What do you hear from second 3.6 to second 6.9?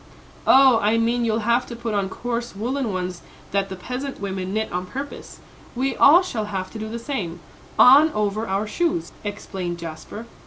the peasant women knit on purpose, we all shall have to do